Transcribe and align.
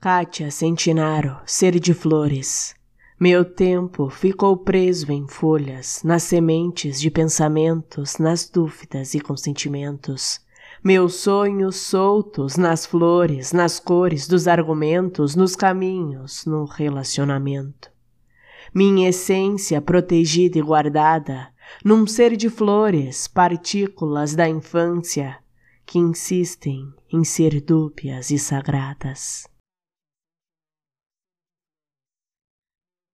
Kátia 0.00 0.48
Centinaro, 0.48 1.40
ser 1.44 1.80
de 1.80 1.92
flores. 1.92 2.72
Meu 3.18 3.44
tempo 3.44 4.08
ficou 4.08 4.56
preso 4.56 5.10
em 5.10 5.26
folhas, 5.26 6.04
nas 6.04 6.22
sementes 6.22 7.00
de 7.00 7.10
pensamentos, 7.10 8.16
nas 8.16 8.48
dúvidas 8.48 9.14
e 9.14 9.20
consentimentos. 9.20 10.40
Meus 10.84 11.16
sonhos 11.16 11.74
soltos 11.74 12.56
nas 12.56 12.86
flores, 12.86 13.52
nas 13.52 13.80
cores 13.80 14.28
dos 14.28 14.46
argumentos, 14.46 15.34
nos 15.34 15.56
caminhos, 15.56 16.46
no 16.46 16.64
relacionamento. 16.64 17.90
Minha 18.72 19.08
essência 19.08 19.82
protegida 19.82 20.60
e 20.60 20.62
guardada, 20.62 21.48
num 21.84 22.06
ser 22.06 22.36
de 22.36 22.48
flores, 22.48 23.26
partículas 23.26 24.36
da 24.36 24.48
infância, 24.48 25.38
que 25.84 25.98
insistem 25.98 26.94
em 27.12 27.24
ser 27.24 27.60
dúbias 27.60 28.30
e 28.30 28.38
sagradas. 28.38 29.48